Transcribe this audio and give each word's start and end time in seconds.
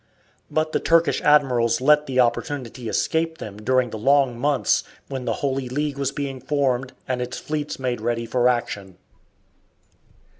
But 0.49 0.71
the 0.71 0.79
Turkish 0.79 1.21
admirals 1.21 1.79
let 1.79 2.07
the 2.07 2.19
opportunity 2.19 2.89
escape 2.89 3.37
them 3.37 3.57
during 3.57 3.91
the 3.91 3.99
long 3.99 4.35
months 4.35 4.83
when 5.09 5.25
the 5.25 5.33
"Holy 5.45 5.69
League" 5.69 5.99
was 5.99 6.11
being 6.11 6.41
formed 6.41 6.93
and 7.07 7.21
its 7.21 7.37
fleets 7.37 7.77
made 7.77 8.01
ready 8.01 8.25
for 8.25 8.49
action. 8.49 8.97